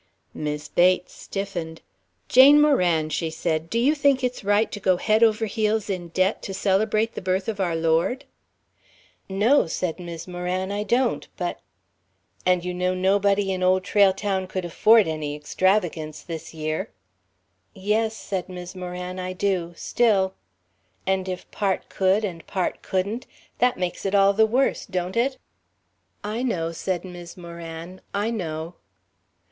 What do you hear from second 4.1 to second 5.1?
it's right to go